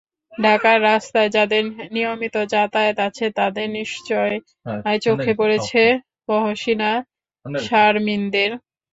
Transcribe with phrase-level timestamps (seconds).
[0.33, 1.63] ঢাকার রাস্তায় যাঁদের
[1.95, 4.33] নিয়মিত যাতায়াত আছে, তাঁদের নিশ্চয়
[5.05, 5.81] চোখে পড়েছে
[6.29, 6.91] মহসিনা,
[7.45, 8.51] শারমিনদের।